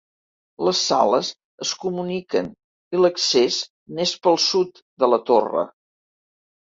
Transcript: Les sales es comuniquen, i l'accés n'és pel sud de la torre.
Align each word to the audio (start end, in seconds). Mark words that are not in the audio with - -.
Les 0.67 0.79
sales 0.85 1.27
es 1.65 1.73
comuniquen, 1.83 2.49
i 2.97 3.03
l'accés 3.03 3.61
n'és 3.99 4.15
pel 4.25 4.41
sud 4.47 4.85
de 5.05 5.11
la 5.17 5.21
torre. 5.33 5.67